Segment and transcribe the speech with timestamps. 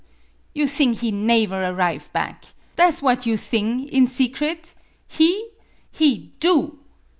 [0.55, 2.55] You thing he naever arrive back.
[2.75, 4.73] Tha' 's what you thing in secret!
[5.07, 5.49] He?
[5.91, 6.79] He do!"